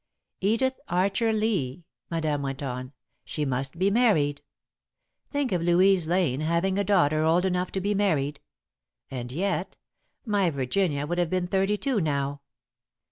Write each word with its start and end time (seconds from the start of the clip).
"Edith 0.39 0.79
Archer 0.89 1.31
Lee," 1.31 1.85
Madame 2.09 2.41
went 2.41 2.63
on. 2.63 2.91
"She 3.23 3.45
must 3.45 3.77
be 3.77 3.91
married. 3.91 4.41
Think 5.29 5.51
of 5.51 5.61
Louise 5.61 6.07
Lane 6.07 6.39
having 6.39 6.79
a 6.79 6.83
daughter 6.83 7.23
old 7.23 7.45
enough 7.45 7.71
to 7.73 7.81
be 7.81 7.93
married! 7.93 8.39
And 9.11 9.31
yet 9.31 9.77
my 10.25 10.49
Virginia 10.49 11.05
would 11.05 11.19
have 11.19 11.29
been 11.29 11.45
thirty 11.45 11.77
two 11.77 12.01
now. 12.01 12.41